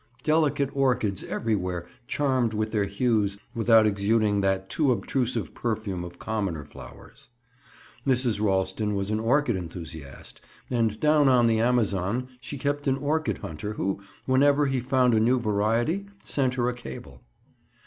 [0.23, 6.65] Delicate orchids everywhere charmed with their hues without exuding that too obtrusive perfume of commoner
[6.65, 7.29] flowers.
[8.07, 8.41] Mrs.
[8.43, 10.41] Ralston was an orchid enthusiast
[10.71, 15.19] and down on the Amazon she kept an orchid hunter who, whenever he found a
[15.19, 17.21] new variety, sent her a cable.